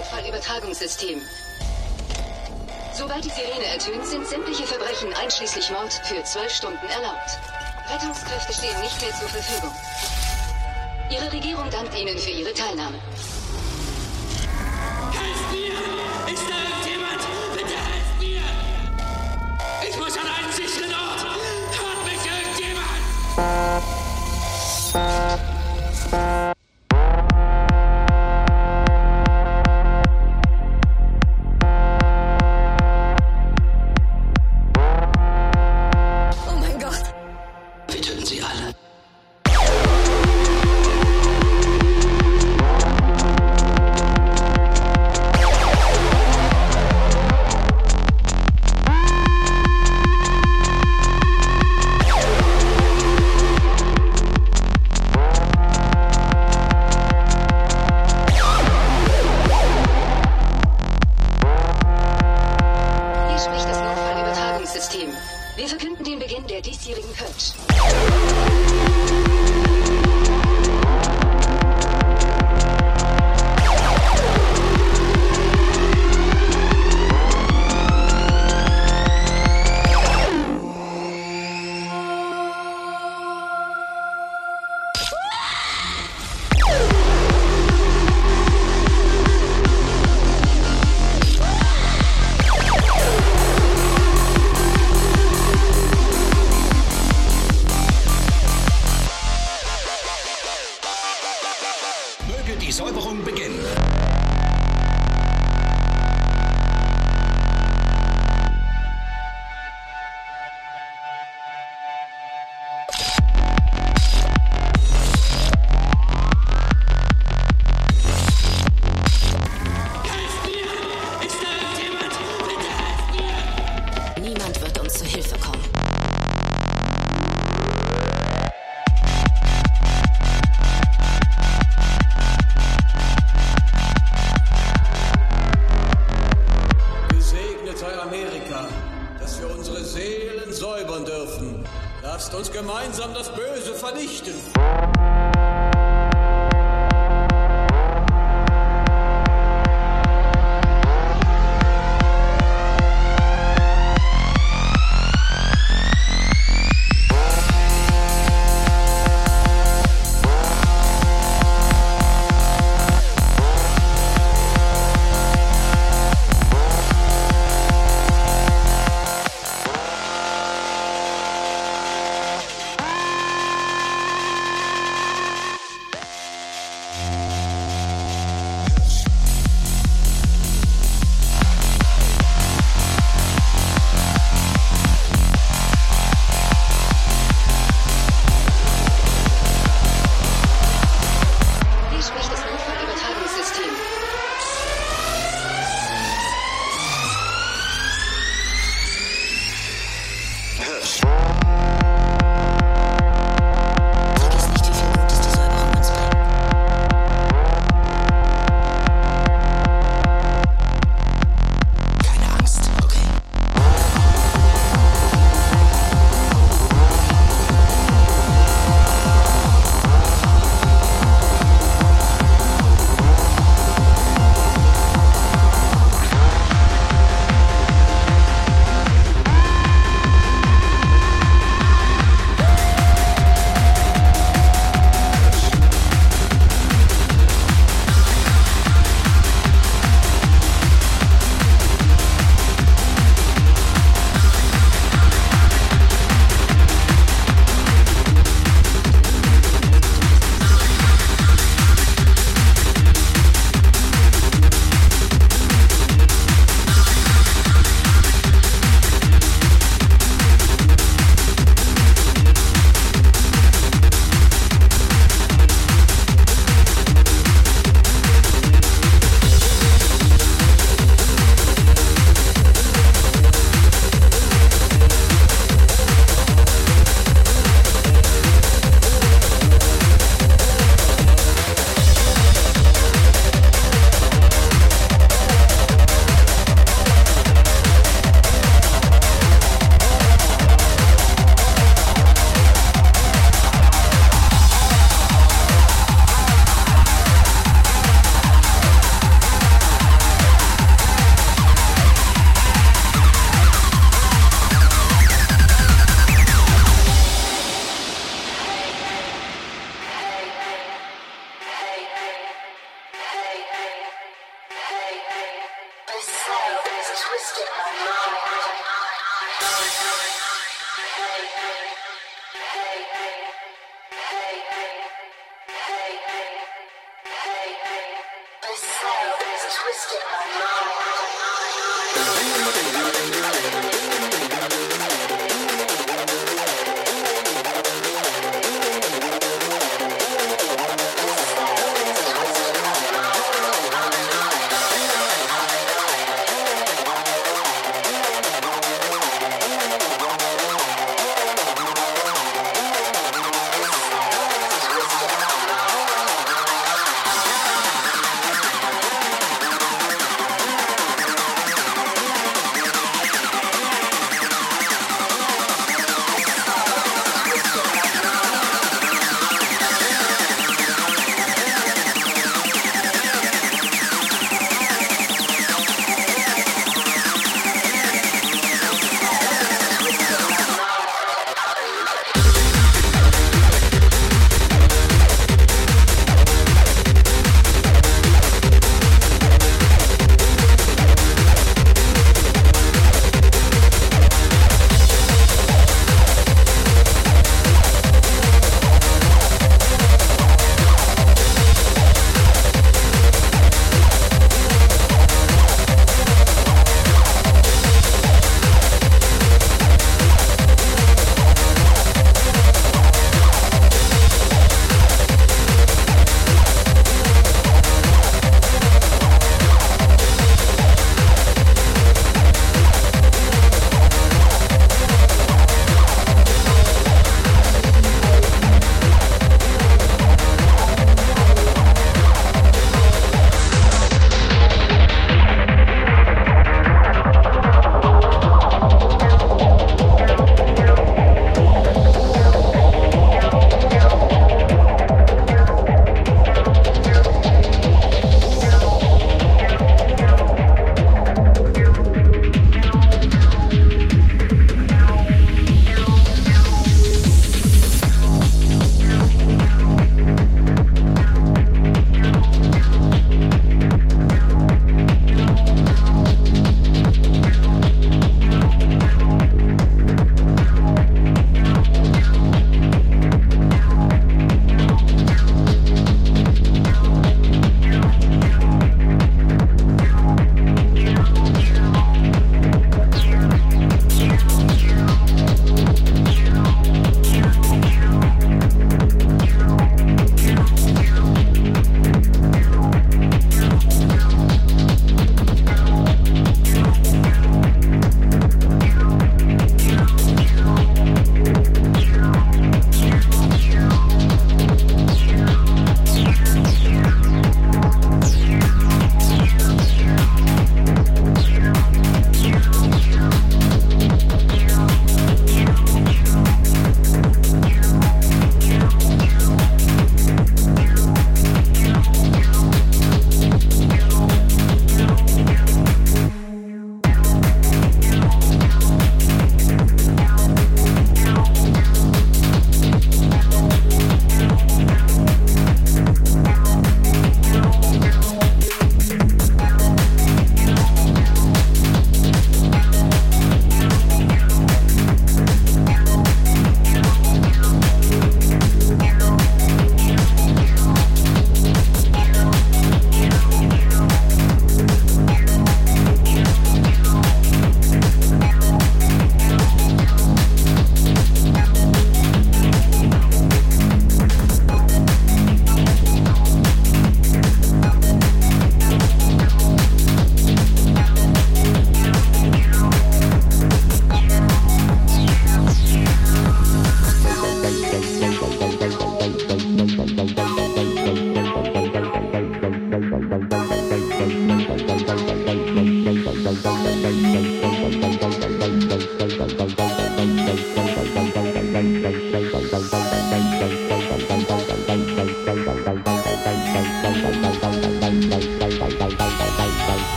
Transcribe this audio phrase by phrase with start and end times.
[0.00, 1.20] Notfallübertragungssystem.
[2.94, 7.38] Sobald die Sirene ertönt, sind sämtliche Verbrechen einschließlich Mord für zwölf Stunden erlaubt.
[7.92, 9.74] Rettungskräfte stehen nicht mehr zur Verfügung.
[11.10, 12.98] Ihre Regierung dankt Ihnen für Ihre Teilnahme.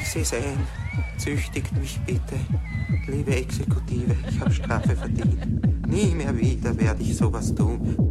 [0.00, 0.66] Ich seh's ein.
[1.18, 2.36] Züchtigt mich bitte.
[3.06, 5.86] Liebe Exekutive, ich hab Strafe verdient.
[5.86, 8.09] Nie mehr wieder werde ich sowas tun.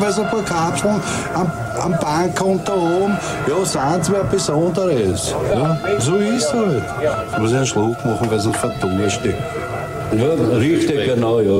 [0.00, 1.00] Weil so ein paar Kapseln
[1.34, 5.34] am, am Bankkonto oben, ja, sind es wer Besonderes.
[5.54, 6.82] Ja, so ist es halt.
[7.32, 9.20] Ich muss einen Schluck machen, weil sonst vertuscht.
[10.16, 11.40] Ja, richtig, genau.
[11.40, 11.58] Ja,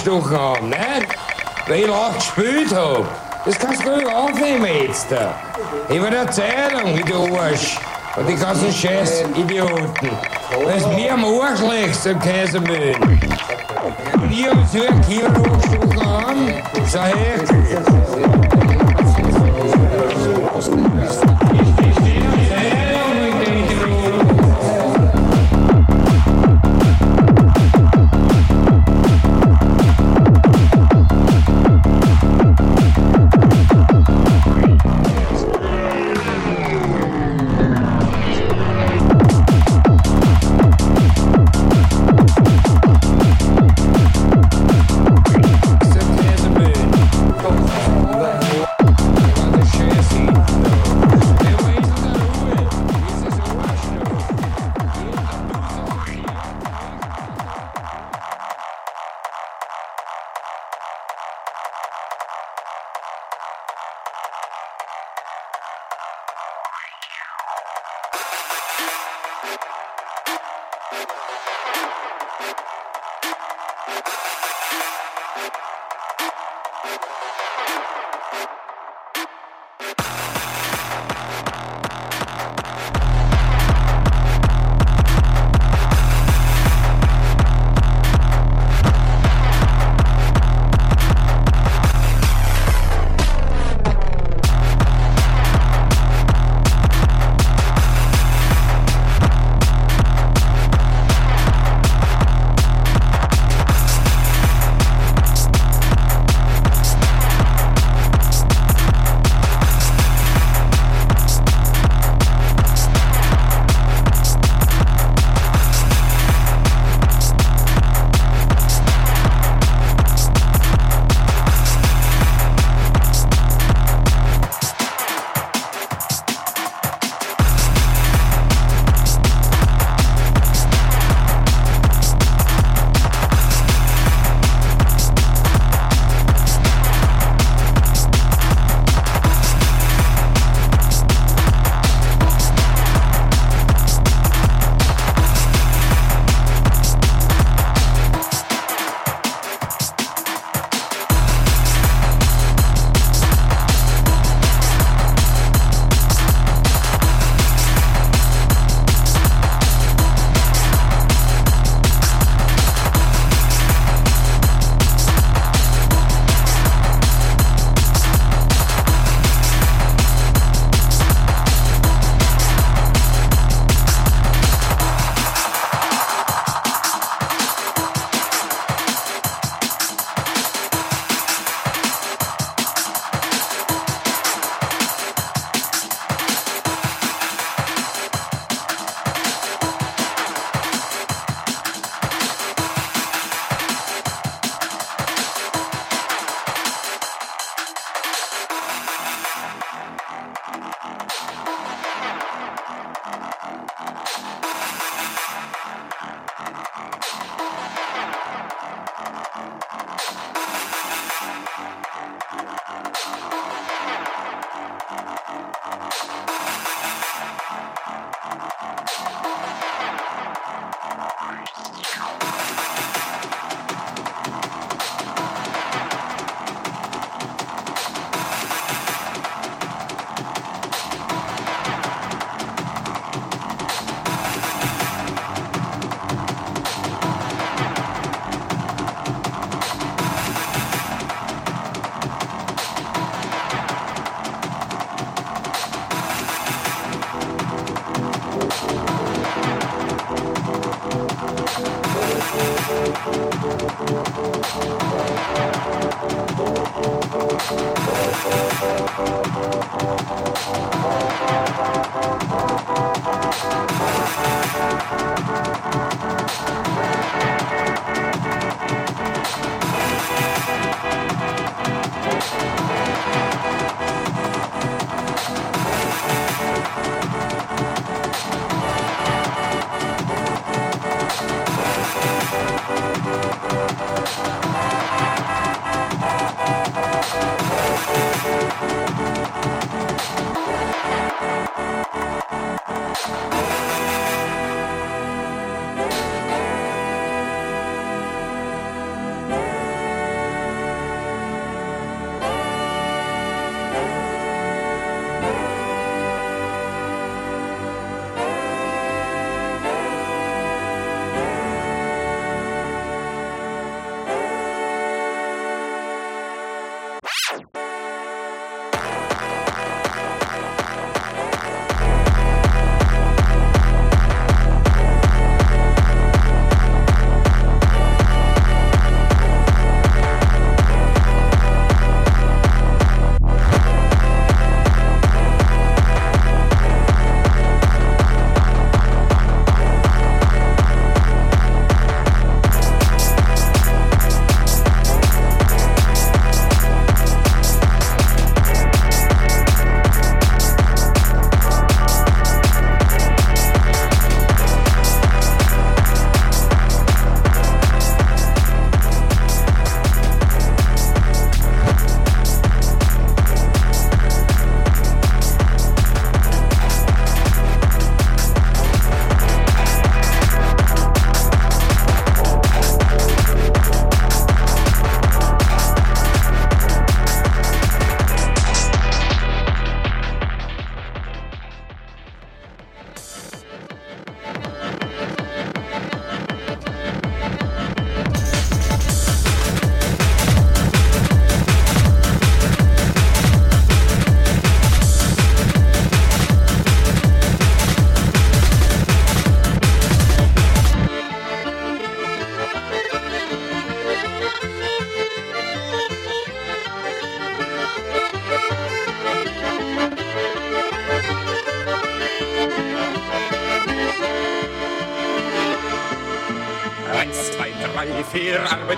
[0.00, 0.76] Hochgestochen haben, ne?
[1.66, 3.04] Weil ich lacht gespielt hab.
[3.44, 5.08] Das kannst du nicht aufnehmen jetzt.
[5.88, 7.76] Ich war der Zeitung, wie du Arsch.
[8.16, 10.10] Und die ganzen scheiß Idioten.
[10.74, 12.94] Es mir am Arsch legst, im Käsemüll.
[14.14, 16.54] Und ich hab so einen Kieber hochgestochen haben.
[16.90, 17.40] Schau her.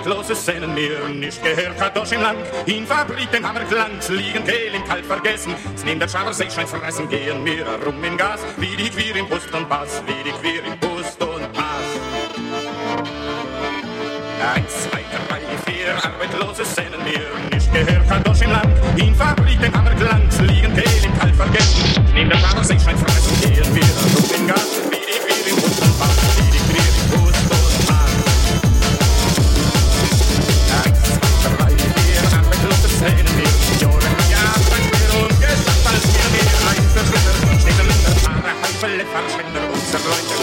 [0.03, 2.39] Arbeitslose sehnen mir nicht gehört hat doch im Land.
[2.65, 5.55] In Fabriken wir Glanz, liegen Kehl im Kalt vergessen.
[5.73, 9.29] Es nimmt der Schaber Seeschein fressen, gehen wir rum im Gas, wie die Queer im
[9.29, 11.87] Bust und Pass, wie die Queer im Bust und Pass.
[14.53, 18.99] Eins, zwei, drei, vier Arbeitslose sehnen mir nicht gehört hat doch im Land.
[18.99, 22.03] In Fabriken wir Glanz, liegen Kehl im Kalt vergessen.
[22.05, 24.92] Es nimmt der Schaber Seeschein fressen, gehen wir rum im Gas,
[39.93, 40.42] Mr.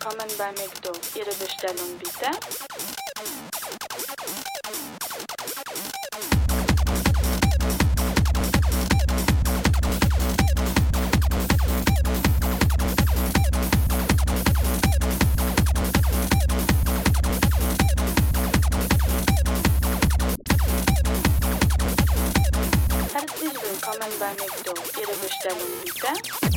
[0.00, 0.92] willkommen bei McDo.
[1.14, 2.30] Ihre Bestellung bitte?
[23.12, 24.72] Herzlich willkommen bei McDo.
[24.98, 26.49] Ihre Bestellung bitte?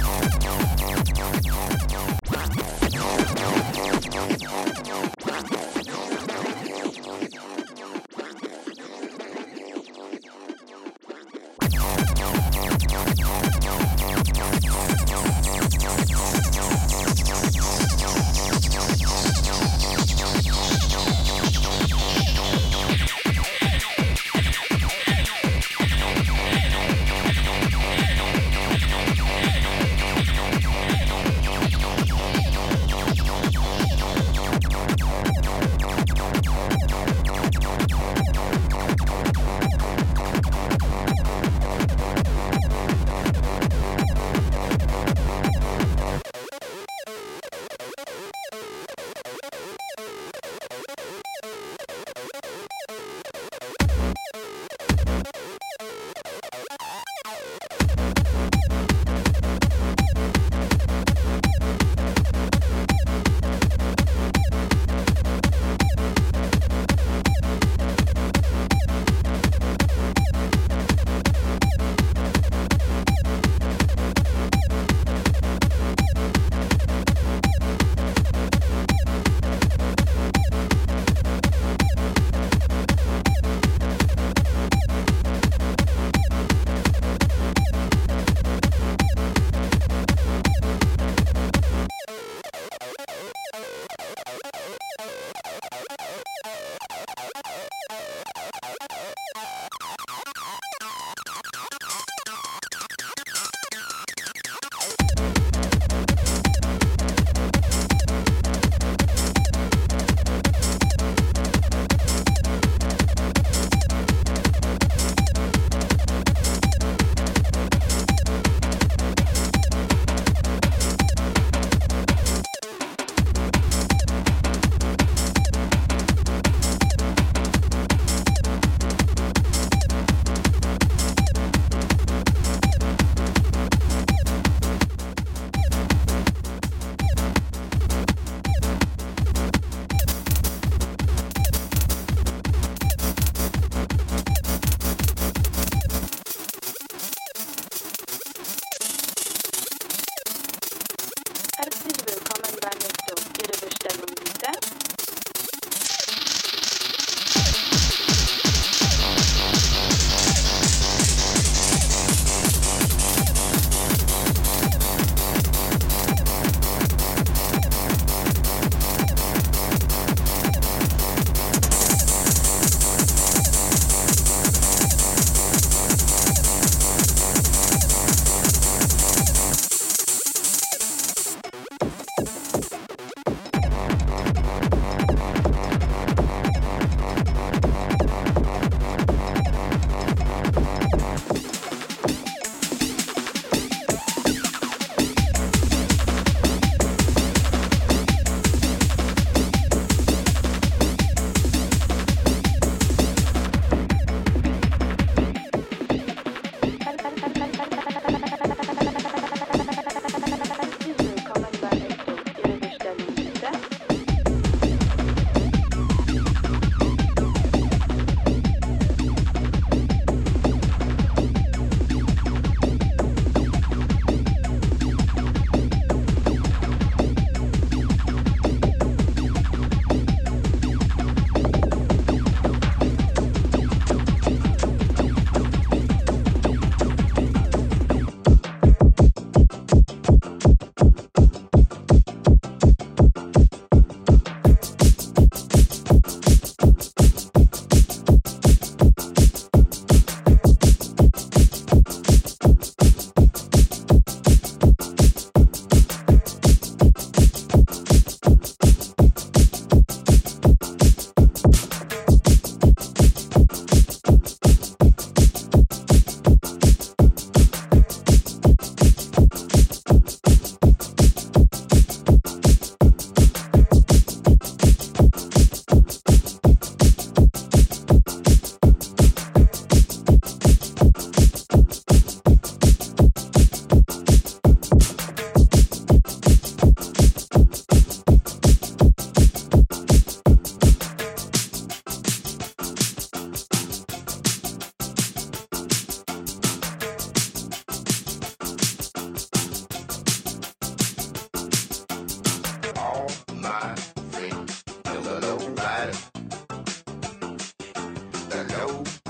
[308.53, 309.02] Tchau.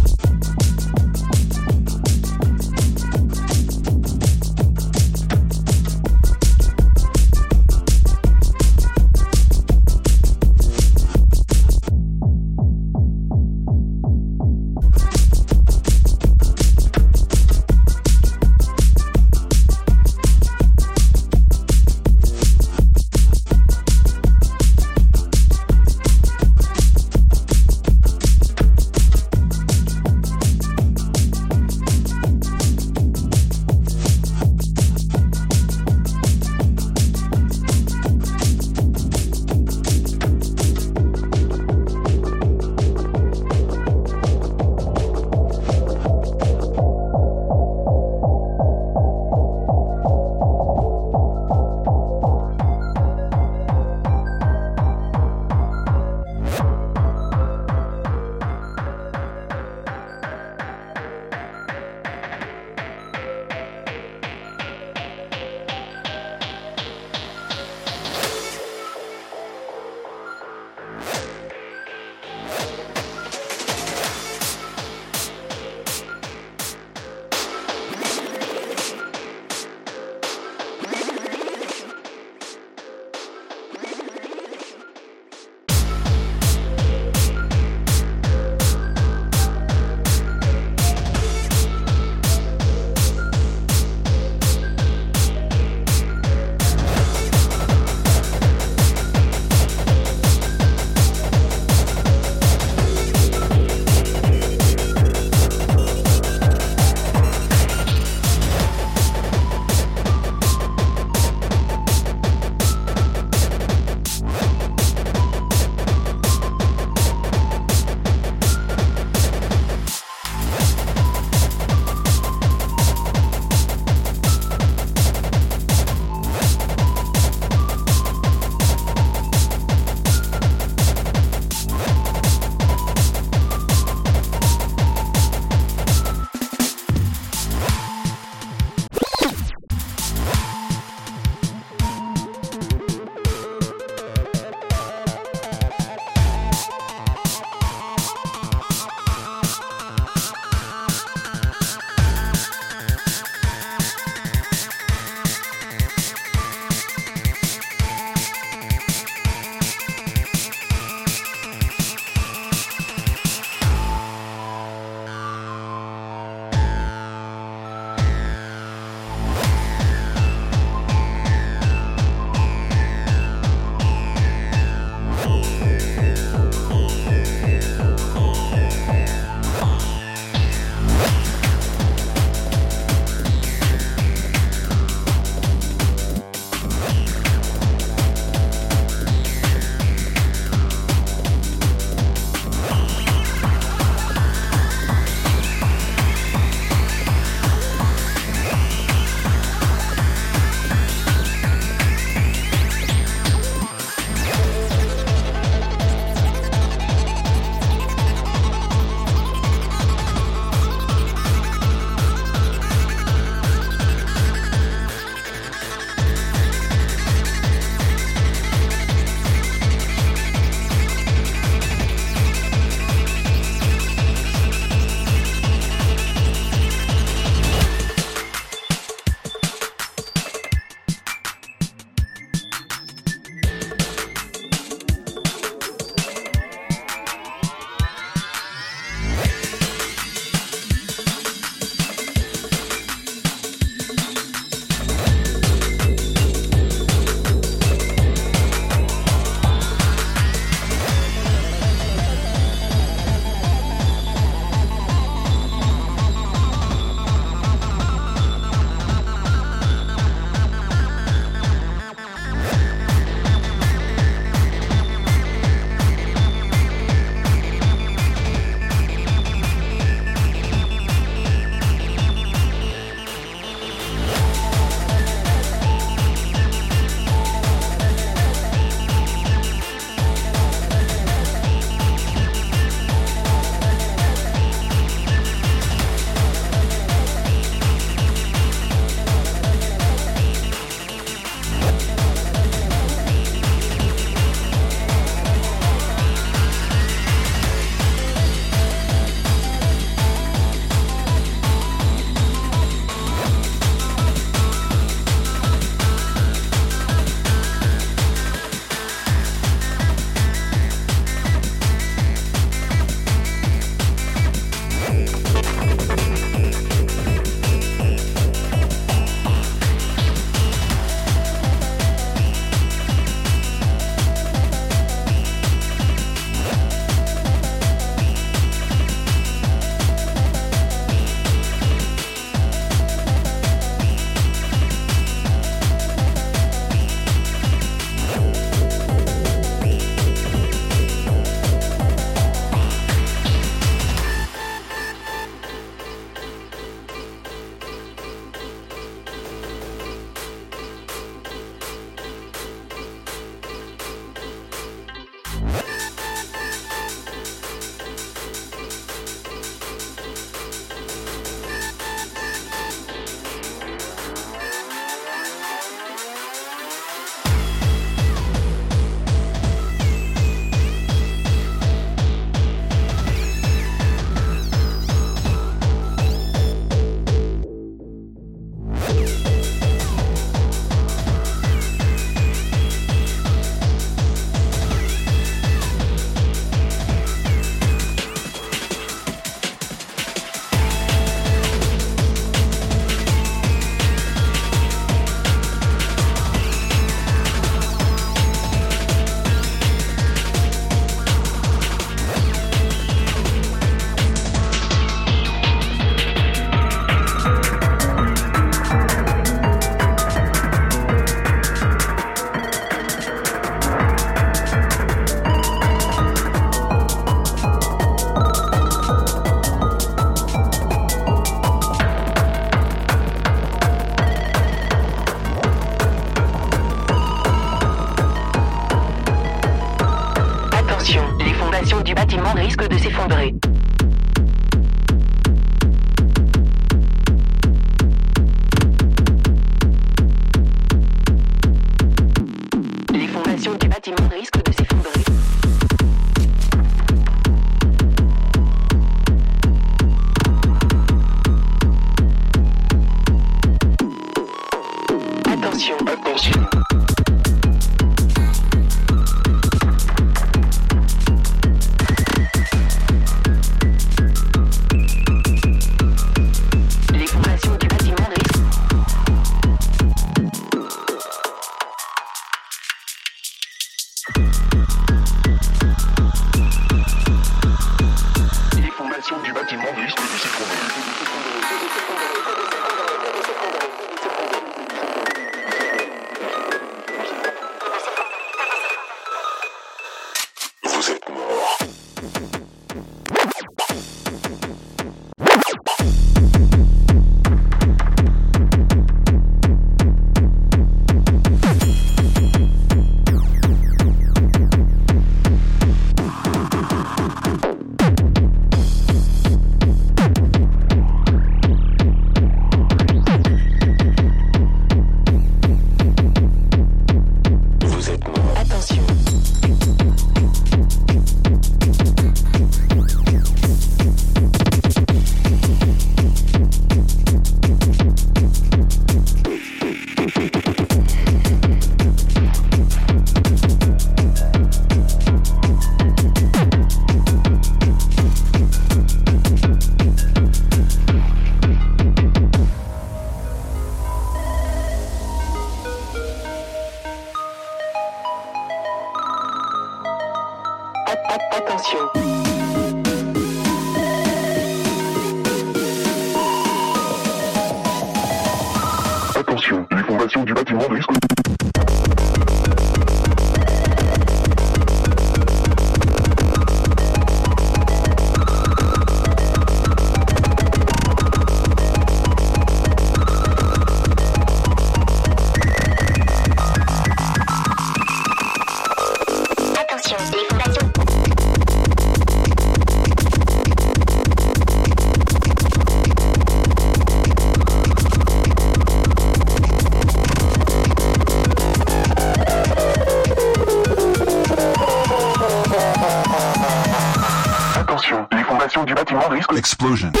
[599.51, 600.00] Explosion.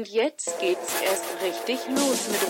[0.00, 2.49] Und jetzt geht's erst richtig los mit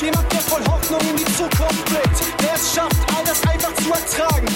[0.00, 3.90] Jemand, der voll Hoffnung in die Zukunft blickt, der es schafft, all das einfach zu
[3.90, 4.46] ertragen.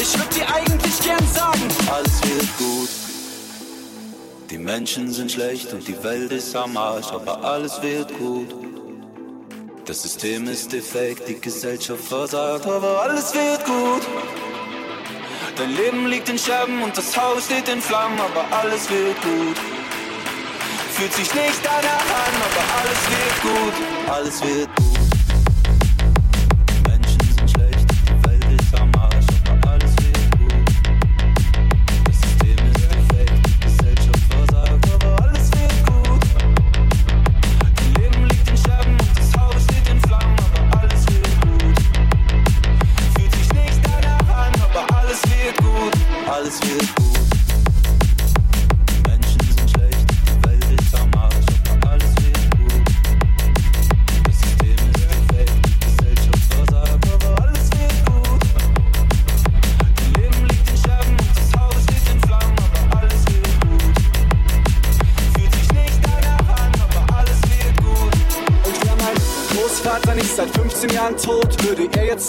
[0.00, 2.88] Ich würd dir eigentlich gern sagen, alles wird gut.
[4.50, 8.54] Die Menschen sind schlecht und die Welt ist am Arsch, aber alles wird gut.
[9.84, 14.02] Das System ist defekt, die Gesellschaft versagt, aber alles wird gut.
[15.56, 19.58] Dein Leben liegt in Scherben und das Haus steht in Flammen, aber alles wird gut.
[20.92, 23.74] Fühlt sich nicht danach an, aber alles wird gut,
[24.08, 24.75] alles wird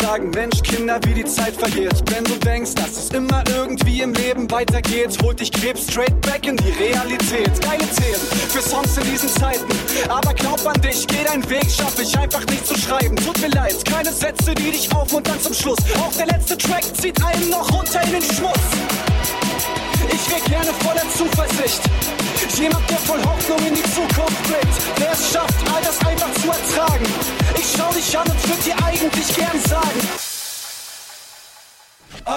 [0.08, 2.02] sagen, Mensch, Kinder, wie die Zeit vergeht.
[2.10, 6.48] Wenn du denkst, dass es immer irgendwie im Leben weitergeht, holt dich Krebs straight back
[6.48, 7.52] in die Realität.
[7.62, 9.66] Geile Themen für Songs in diesen Zeiten.
[10.08, 13.18] Aber glaub an dich, geh deinen Weg, schaff ich einfach nicht zu schreiben.
[13.18, 15.80] Tut mir leid, keine Sätze, die dich aufmuntern zum Schluss.
[16.00, 18.62] Auch der letzte Track zieht einen noch runter in den Schmutz.
[20.10, 21.82] Ich wär gerne voller Zuversicht.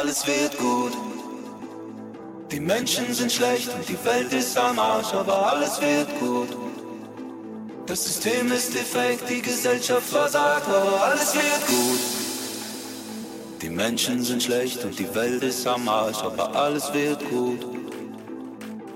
[0.01, 0.93] Alles wird gut.
[2.51, 6.49] Die Menschen sind schlecht und die Welt ist am Arsch, aber alles wird gut.
[7.85, 12.01] Das System ist defekt, die Gesellschaft versagt, aber alles wird gut.
[13.61, 17.61] Die Menschen sind schlecht und die Welt ist am Arsch, aber alles wird gut.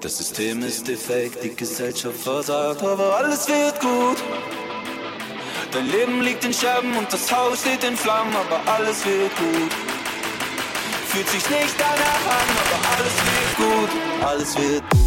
[0.01, 4.23] Das System ist defekt, die Gesellschaft versagt, aber alles wird gut.
[5.71, 9.94] Dein Leben liegt in Scherben und das Haus steht in Flammen, aber alles wird gut.
[11.15, 15.04] Fühlt sich nicht danach an, aber alles wird gut, alles wird gut.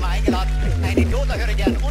[0.00, 0.48] Franz Lang,
[0.94, 1.87] den haben wir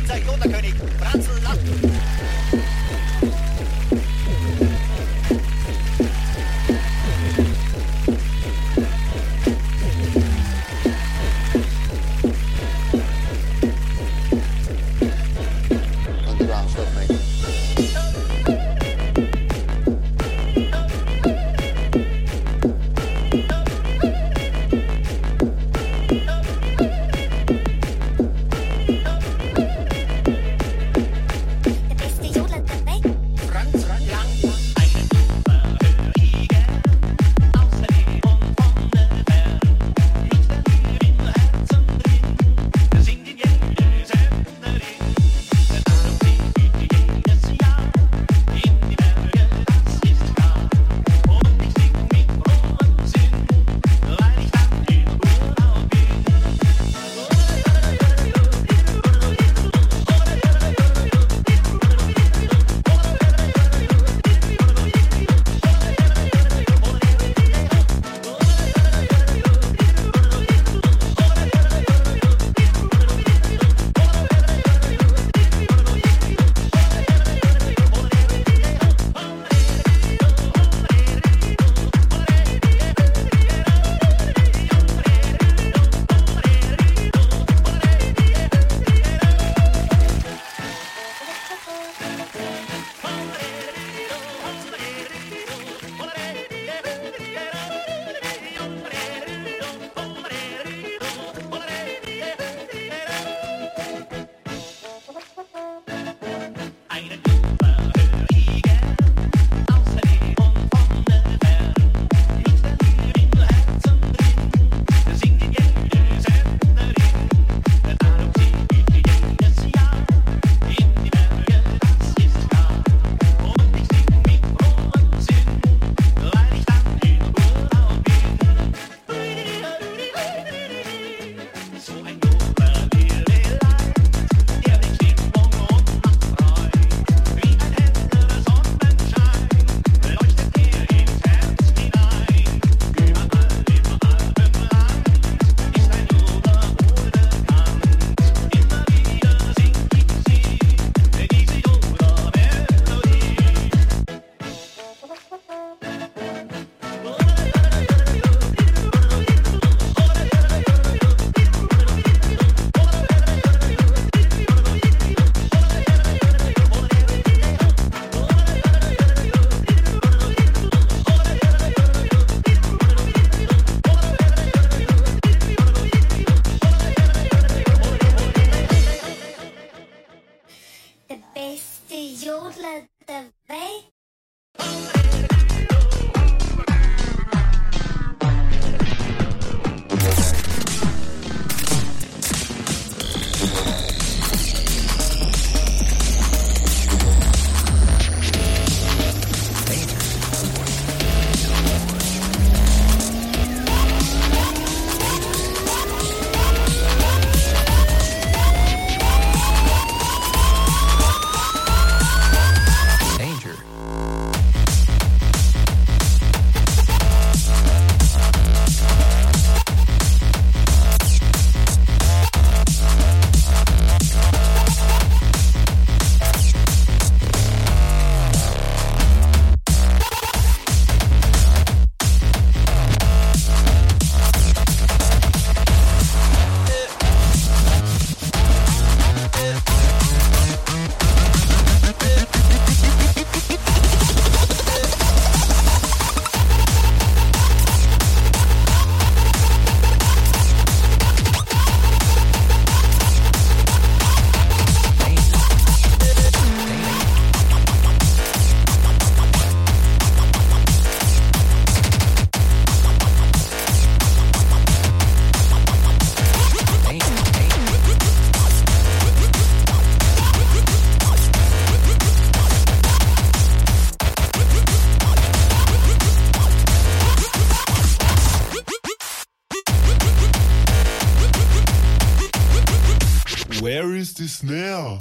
[284.27, 284.97] It's now.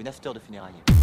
[0.00, 0.93] Une after de funérailles.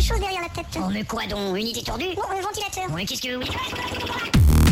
[0.00, 0.66] Quelque chose derrière la tête.
[0.76, 1.56] Oh, mais quoi donc?
[1.56, 2.04] Unité tordue?
[2.16, 2.90] Non, un ventilateur.
[2.92, 4.69] Ouais, qu'est-ce que vous...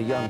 [0.00, 0.29] young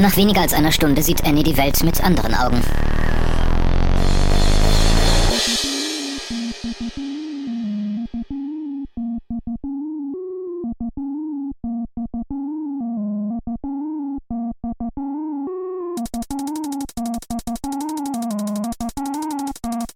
[0.00, 2.58] Nach weniger als einer Stunde sieht Annie die Welt mit anderen Augen.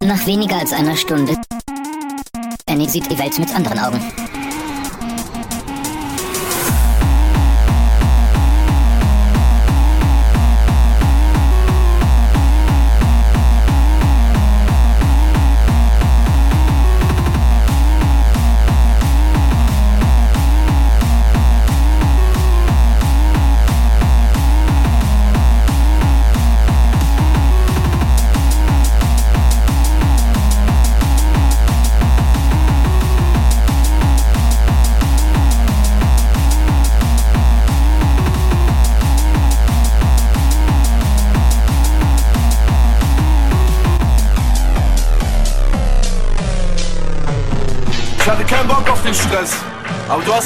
[0.03, 1.41] Nach weniger als einer Stunde.
[2.67, 4.24] Annie sieht die Welt mit anderen Augen.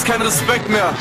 [0.08, 0.94] Keinen Respekt mehr.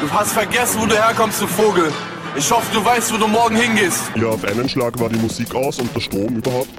[0.00, 1.92] Du hast vergessen, wo du herkommst, du Vogel.
[2.34, 4.00] Ich hoffe, du weißt, wo du morgen hingehst.
[4.16, 6.70] Ja, auf einen Schlag war die Musik aus und der Strom überhaupt.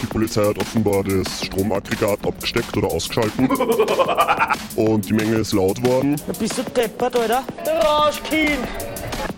[0.00, 3.48] Die Polizei hat offenbar das Stromaggregat abgesteckt oder ausgeschalten.
[4.76, 7.42] Und die Menge ist laut worden Da bist du deppert, Alter.
[7.82, 8.58] Rauschkind.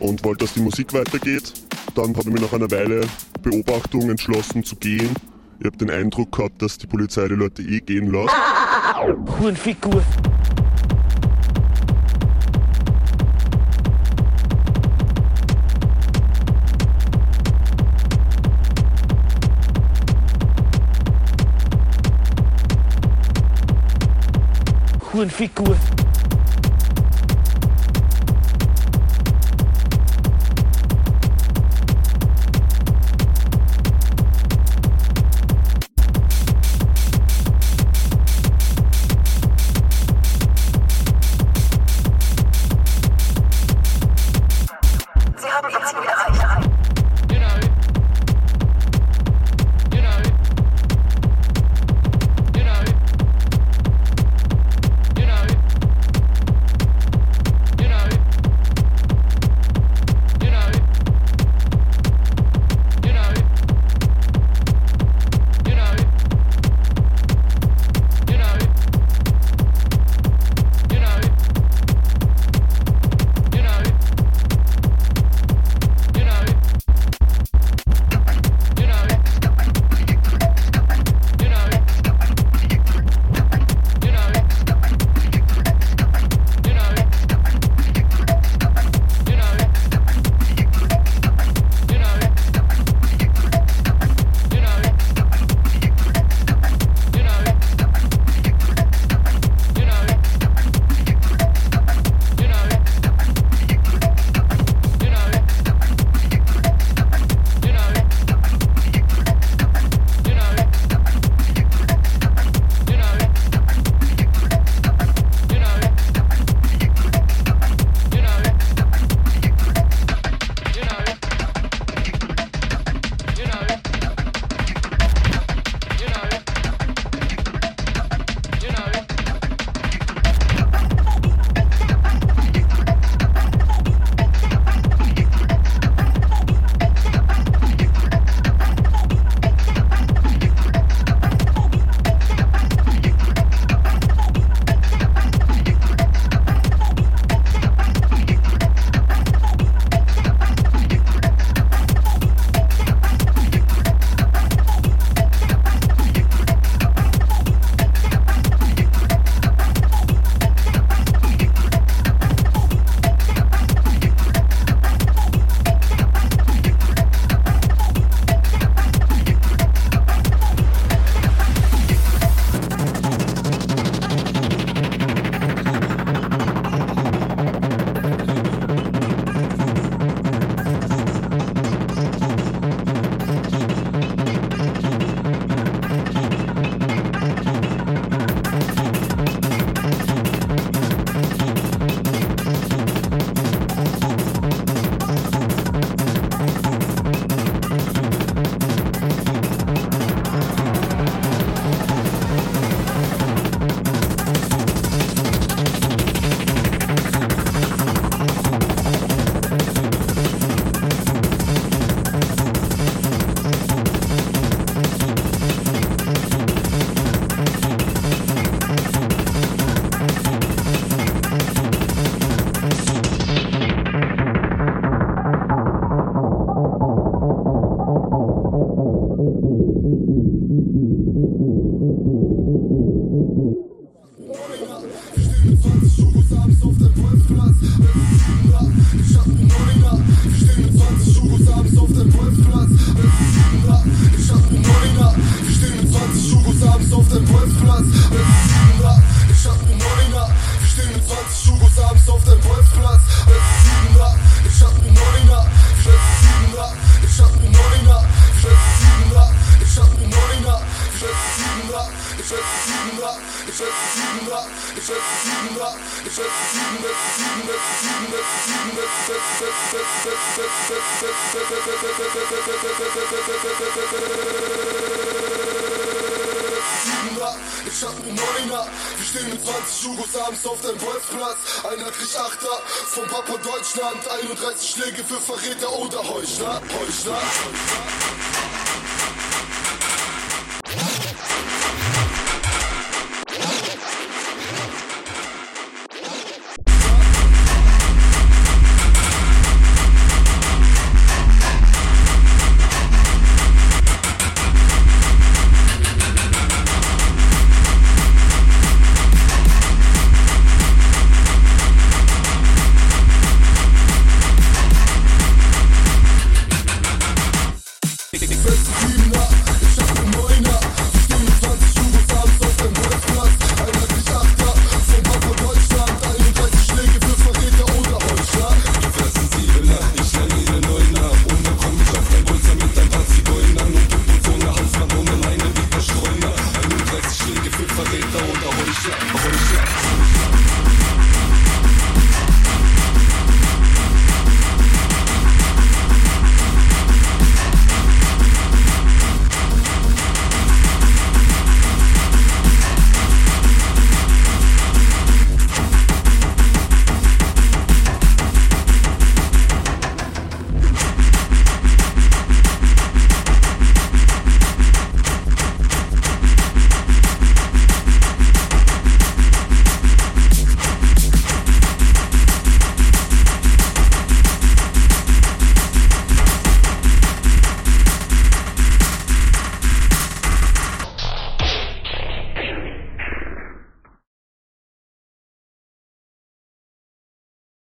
[0.00, 1.52] und wollte, dass die Musik weitergeht.
[1.94, 3.00] Dann habe ich mich nach einer Weile
[3.42, 5.14] Beobachtung entschlossen zu gehen.
[5.60, 8.34] Ich habe den Eindruck gehabt, dass die Polizei die Leute eh gehen lässt.
[8.98, 10.02] Hurenfigur.
[25.12, 25.76] Hurenfigur.